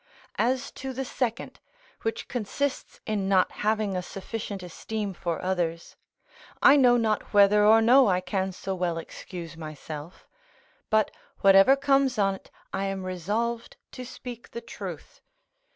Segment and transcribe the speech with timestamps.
[0.39, 1.59] As to the second,
[2.01, 5.95] which consists in not having a sufficient esteem for others,
[6.59, 10.25] I know not whether or no I can so well excuse myself;
[10.89, 11.11] but
[11.41, 15.21] whatever comes on't I am resolved to speak the truth.